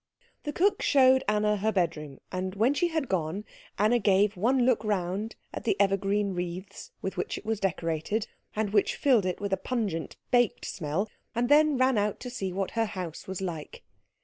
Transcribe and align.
The 0.45 0.51
cook 0.51 0.81
showed 0.81 1.23
Anna 1.27 1.57
her 1.57 1.71
bedroom, 1.71 2.21
and 2.31 2.55
when 2.55 2.73
she 2.73 2.87
had 2.87 3.07
gone, 3.07 3.45
Anna 3.77 3.99
gave 3.99 4.35
one 4.35 4.65
look 4.65 4.83
round 4.83 5.35
at 5.53 5.63
the 5.63 5.79
evergreen 5.79 6.33
wreaths 6.33 6.89
with 7.03 7.17
which 7.17 7.37
it 7.37 7.45
was 7.45 7.59
decorated 7.59 8.27
and 8.55 8.71
which 8.71 8.95
filled 8.95 9.27
it 9.27 9.39
with 9.39 9.53
a 9.53 9.57
pungent, 9.57 10.17
baked 10.31 10.65
smell, 10.65 11.07
and 11.35 11.49
then 11.49 11.77
ran 11.77 11.99
out 11.99 12.19
to 12.21 12.31
see 12.31 12.51
what 12.51 12.71
her 12.71 12.85
house 12.85 13.27
was 13.27 13.41
like. 13.41 13.83